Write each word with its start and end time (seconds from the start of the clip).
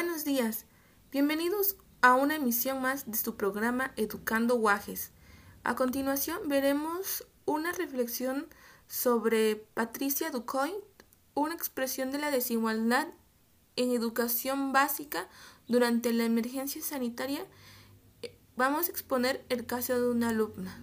Buenos 0.00 0.24
días, 0.24 0.64
bienvenidos 1.10 1.74
a 2.02 2.14
una 2.14 2.36
emisión 2.36 2.80
más 2.80 3.10
de 3.10 3.18
su 3.18 3.34
programa 3.34 3.92
Educando 3.96 4.54
Guajes. 4.54 5.10
A 5.64 5.74
continuación 5.74 6.38
veremos 6.46 7.26
una 7.46 7.72
reflexión 7.72 8.46
sobre 8.86 9.56
Patricia 9.56 10.30
Ducoin, 10.30 10.76
una 11.34 11.56
expresión 11.56 12.12
de 12.12 12.18
la 12.18 12.30
desigualdad 12.30 13.08
en 13.74 13.90
educación 13.90 14.72
básica 14.72 15.26
durante 15.66 16.12
la 16.12 16.26
emergencia 16.26 16.80
sanitaria. 16.80 17.44
Vamos 18.54 18.86
a 18.86 18.92
exponer 18.92 19.44
el 19.48 19.66
caso 19.66 20.00
de 20.00 20.10
una 20.10 20.28
alumna. 20.28 20.80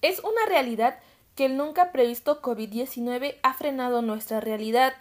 Es 0.00 0.20
una 0.20 0.46
realidad 0.48 1.00
que 1.34 1.44
el 1.44 1.58
nunca 1.58 1.92
previsto 1.92 2.40
COVID-19 2.40 3.40
ha 3.42 3.52
frenado 3.52 4.00
nuestra 4.00 4.40
realidad 4.40 4.94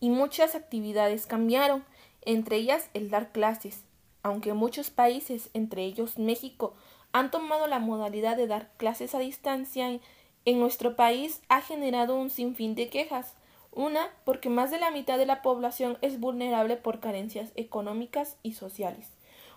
y 0.00 0.10
muchas 0.10 0.54
actividades 0.54 1.26
cambiaron, 1.26 1.84
entre 2.22 2.56
ellas 2.56 2.90
el 2.94 3.10
dar 3.10 3.32
clases. 3.32 3.84
Aunque 4.22 4.52
muchos 4.52 4.90
países, 4.90 5.50
entre 5.54 5.84
ellos 5.84 6.18
México, 6.18 6.74
han 7.12 7.30
tomado 7.30 7.66
la 7.66 7.78
modalidad 7.78 8.36
de 8.36 8.46
dar 8.46 8.70
clases 8.76 9.14
a 9.14 9.18
distancia, 9.18 10.00
en 10.44 10.60
nuestro 10.60 10.96
país 10.96 11.42
ha 11.48 11.60
generado 11.60 12.16
un 12.16 12.30
sinfín 12.30 12.74
de 12.74 12.88
quejas. 12.88 13.34
Una, 13.72 14.10
porque 14.24 14.48
más 14.48 14.70
de 14.70 14.78
la 14.78 14.90
mitad 14.90 15.18
de 15.18 15.26
la 15.26 15.42
población 15.42 15.96
es 16.00 16.18
vulnerable 16.18 16.76
por 16.76 17.00
carencias 17.00 17.52
económicas 17.54 18.36
y 18.42 18.54
sociales. 18.54 19.08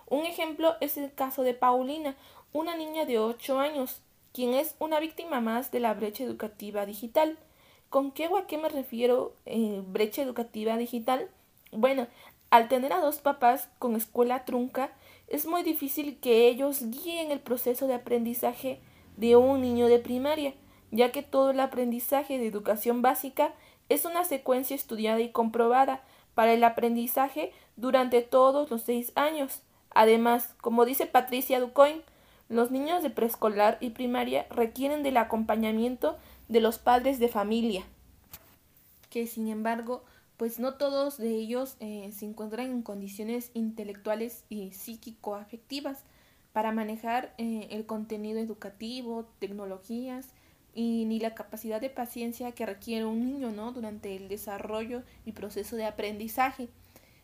Un 0.06 0.26
ejemplo 0.26 0.76
es 0.80 0.96
el 0.96 1.12
caso 1.12 1.42
de 1.42 1.54
Paulina, 1.54 2.16
una 2.52 2.76
niña 2.76 3.06
de 3.06 3.18
ocho 3.18 3.58
años, 3.58 4.00
quien 4.32 4.54
es 4.54 4.76
una 4.78 5.00
víctima 5.00 5.40
más 5.40 5.70
de 5.70 5.80
la 5.80 5.94
brecha 5.94 6.24
educativa 6.24 6.86
digital. 6.86 7.38
¿Con 7.90 8.10
qué 8.10 8.28
o 8.28 8.36
a 8.36 8.46
qué 8.46 8.58
me 8.58 8.68
refiero 8.68 9.34
eh, 9.46 9.82
brecha 9.86 10.22
educativa 10.22 10.76
digital? 10.76 11.28
Bueno, 11.72 12.06
al 12.50 12.68
tener 12.68 12.92
a 12.92 13.00
dos 13.00 13.18
papás 13.18 13.68
con 13.78 13.96
escuela 13.96 14.44
trunca, 14.44 14.92
es 15.28 15.46
muy 15.46 15.62
difícil 15.62 16.18
que 16.20 16.48
ellos 16.48 16.90
guíen 16.90 17.30
el 17.30 17.40
proceso 17.40 17.86
de 17.86 17.94
aprendizaje 17.94 18.80
de 19.16 19.36
un 19.36 19.60
niño 19.60 19.86
de 19.86 19.98
primaria, 19.98 20.54
ya 20.90 21.10
que 21.12 21.22
todo 21.22 21.50
el 21.50 21.60
aprendizaje 21.60 22.38
de 22.38 22.46
educación 22.46 23.02
básica 23.02 23.54
es 23.88 24.04
una 24.04 24.24
secuencia 24.24 24.76
estudiada 24.76 25.20
y 25.20 25.30
comprobada 25.30 26.02
para 26.34 26.52
el 26.52 26.64
aprendizaje 26.64 27.52
durante 27.76 28.22
todos 28.22 28.70
los 28.70 28.82
seis 28.82 29.12
años. 29.14 29.62
Además, 29.90 30.54
como 30.60 30.84
dice 30.84 31.06
Patricia 31.06 31.60
Ducoin, 31.60 32.02
los 32.48 32.70
niños 32.70 33.02
de 33.02 33.10
preescolar 33.10 33.78
y 33.80 33.90
primaria 33.90 34.46
requieren 34.50 35.02
del 35.02 35.16
acompañamiento 35.16 36.16
de 36.48 36.60
los 36.60 36.78
padres 36.78 37.18
de 37.18 37.28
familia, 37.28 37.84
que 39.10 39.26
sin 39.26 39.48
embargo, 39.48 40.04
pues 40.36 40.58
no 40.58 40.74
todos 40.74 41.18
de 41.18 41.30
ellos 41.30 41.76
eh, 41.80 42.10
se 42.12 42.24
encuentran 42.26 42.70
en 42.70 42.82
condiciones 42.82 43.50
intelectuales 43.54 44.44
y 44.48 44.72
psíquico-afectivas 44.72 46.00
para 46.52 46.72
manejar 46.72 47.34
eh, 47.38 47.68
el 47.70 47.86
contenido 47.86 48.38
educativo, 48.38 49.26
tecnologías 49.38 50.28
y 50.74 51.04
ni 51.06 51.20
la 51.20 51.34
capacidad 51.34 51.80
de 51.80 51.90
paciencia 51.90 52.52
que 52.52 52.66
requiere 52.66 53.04
un 53.04 53.24
niño 53.24 53.50
¿no? 53.50 53.72
durante 53.72 54.16
el 54.16 54.28
desarrollo 54.28 55.02
y 55.24 55.32
proceso 55.32 55.76
de 55.76 55.84
aprendizaje. 55.84 56.68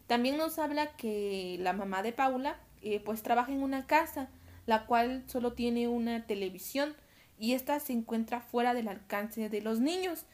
También 0.07 0.37
nos 0.37 0.59
habla 0.59 0.97
que 0.97 1.57
la 1.61 1.73
mamá 1.73 2.03
de 2.03 2.13
Paula 2.13 2.59
eh, 2.83 3.01
pues 3.01 3.23
trabaja 3.23 3.53
en 3.53 3.63
una 3.63 3.87
casa 3.87 4.29
la 4.67 4.87
cual 4.87 5.25
solo 5.27 5.53
tiene 5.53 5.89
una 5.89 6.27
televisión 6.27 6.95
y 7.41 7.55
esta 7.55 7.81
se 7.81 7.95
encuentra 7.95 8.41
fuera 8.41 8.75
del 8.75 8.87
alcance 8.87 9.49
de 9.49 9.63
los 9.63 9.81
niños, 9.81 10.27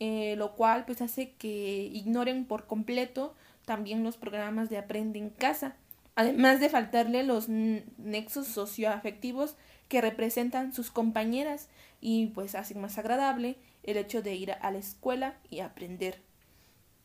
eh, 0.00 0.34
lo 0.36 0.56
cual 0.56 0.86
pues 0.86 1.02
hace 1.02 1.32
que 1.32 1.90
ignoren 1.92 2.46
por 2.46 2.66
completo 2.66 3.34
también 3.66 4.02
los 4.02 4.16
programas 4.16 4.70
de 4.70 4.78
aprende 4.78 5.18
en 5.18 5.28
casa, 5.28 5.76
además 6.16 6.60
de 6.60 6.70
faltarle 6.70 7.22
los 7.22 7.48
nexos 7.48 8.46
socioafectivos 8.46 9.56
que 9.88 10.00
representan 10.00 10.72
sus 10.72 10.90
compañeras 10.90 11.68
y 12.00 12.26
pues 12.28 12.54
hacen 12.54 12.80
más 12.80 12.96
agradable 12.96 13.56
el 13.82 13.98
hecho 13.98 14.22
de 14.22 14.34
ir 14.34 14.52
a 14.52 14.70
la 14.70 14.78
escuela 14.78 15.34
y 15.50 15.60
aprender. 15.60 16.22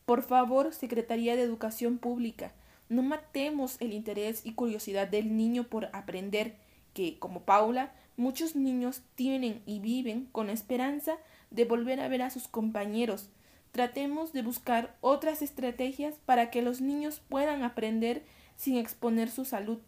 Por 0.06 0.22
favor, 0.22 0.72
Secretaría 0.72 1.36
de 1.36 1.42
Educación 1.42 1.98
Pública, 1.98 2.52
no 2.88 3.02
matemos 3.02 3.76
el 3.80 3.92
interés 3.92 4.44
y 4.44 4.54
curiosidad 4.54 5.06
del 5.06 5.36
niño 5.36 5.64
por 5.64 5.90
aprender 5.92 6.56
que, 6.94 7.18
como 7.18 7.42
Paula, 7.42 7.92
muchos 8.20 8.54
niños 8.54 9.02
tienen 9.14 9.62
y 9.66 9.80
viven 9.80 10.26
con 10.30 10.50
esperanza 10.50 11.16
de 11.50 11.64
volver 11.64 12.00
a 12.00 12.08
ver 12.08 12.22
a 12.22 12.30
sus 12.30 12.46
compañeros. 12.46 13.30
Tratemos 13.72 14.32
de 14.32 14.42
buscar 14.42 14.96
otras 15.00 15.42
estrategias 15.42 16.14
para 16.26 16.50
que 16.50 16.62
los 16.62 16.80
niños 16.80 17.20
puedan 17.28 17.62
aprender 17.62 18.22
sin 18.56 18.76
exponer 18.76 19.30
su 19.30 19.44
salud. 19.44 19.78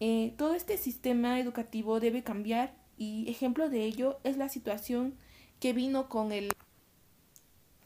Eh, 0.00 0.34
todo 0.36 0.54
este 0.54 0.78
sistema 0.78 1.38
educativo 1.38 2.00
debe 2.00 2.22
cambiar 2.22 2.74
y 2.96 3.28
ejemplo 3.28 3.68
de 3.68 3.84
ello 3.84 4.18
es 4.24 4.36
la 4.36 4.48
situación 4.48 5.14
que 5.60 5.72
vino 5.72 6.08
con 6.08 6.32
el 6.32 6.50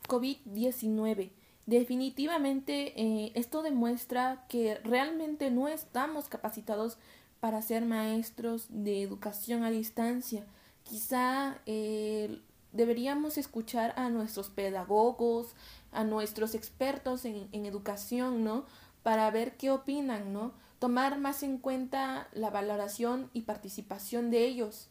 COVID-19. 0.09 1.31
Definitivamente 1.66 3.00
eh, 3.00 3.32
esto 3.34 3.62
demuestra 3.62 4.44
que 4.49 4.76
realmente 4.84 5.50
no 5.50 5.69
estamos 5.69 6.28
capacitados 6.28 6.99
para 7.42 7.60
ser 7.60 7.84
maestros 7.84 8.66
de 8.69 9.03
educación 9.03 9.64
a 9.64 9.70
distancia. 9.72 10.47
Quizá 10.84 11.58
eh, 11.66 12.41
deberíamos 12.70 13.36
escuchar 13.36 13.92
a 13.97 14.10
nuestros 14.10 14.48
pedagogos, 14.48 15.56
a 15.91 16.04
nuestros 16.04 16.54
expertos 16.54 17.25
en, 17.25 17.48
en, 17.50 17.66
educación, 17.66 18.44
¿no? 18.44 18.64
Para 19.02 19.28
ver 19.32 19.56
qué 19.56 19.72
opinan, 19.72 20.32
¿no? 20.32 20.52
Tomar 20.78 21.19
más 21.19 21.42
en 21.42 21.58
cuenta 21.58 22.28
la 22.32 22.50
valoración 22.50 23.28
y 23.32 23.41
participación 23.41 24.31
de 24.31 24.44
ellos, 24.44 24.86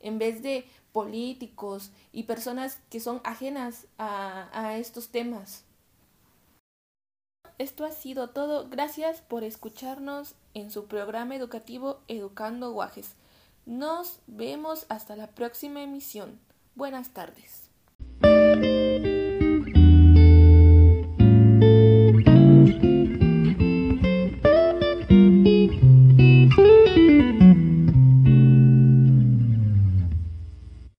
en 0.00 0.18
vez 0.18 0.42
de 0.42 0.66
políticos 0.90 1.92
y 2.12 2.24
personas 2.24 2.80
que 2.90 2.98
son 2.98 3.20
ajenas 3.22 3.86
a, 3.96 4.48
a 4.52 4.76
estos 4.76 5.10
temas. 5.10 5.62
Esto 7.58 7.84
ha 7.84 7.92
sido 7.92 8.30
todo. 8.30 8.68
Gracias 8.68 9.20
por 9.20 9.44
escucharnos 9.44 10.34
en 10.54 10.70
su 10.70 10.86
programa 10.86 11.36
educativo 11.36 12.02
Educando 12.08 12.72
Guajes. 12.72 13.14
Nos 13.66 14.20
vemos 14.26 14.86
hasta 14.88 15.16
la 15.16 15.28
próxima 15.28 15.82
emisión. 15.82 16.40
Buenas 16.74 17.10
tardes. 17.10 17.70